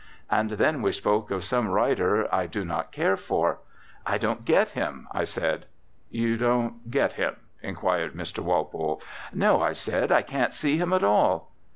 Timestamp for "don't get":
4.17-4.69, 6.37-7.13